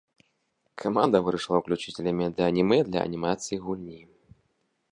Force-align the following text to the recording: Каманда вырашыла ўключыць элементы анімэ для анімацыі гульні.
Каманда 0.83 1.17
вырашыла 1.27 1.59
ўключыць 1.59 1.93
элементы 2.03 2.41
анімэ 2.49 2.79
для 2.89 2.99
анімацыі 3.09 3.61
гульні. 3.67 4.01